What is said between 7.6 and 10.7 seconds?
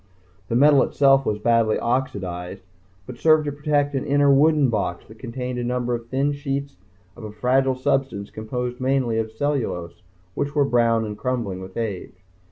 substance composed mainly of cellulose which were